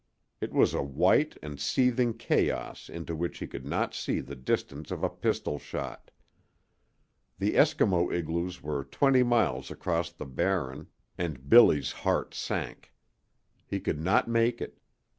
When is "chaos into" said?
2.15-3.15